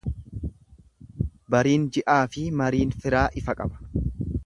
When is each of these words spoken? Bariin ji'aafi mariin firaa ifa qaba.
Bariin 1.55 1.87
ji'aafi 1.99 2.49
mariin 2.63 2.97
firaa 3.05 3.27
ifa 3.43 3.61
qaba. 3.63 4.07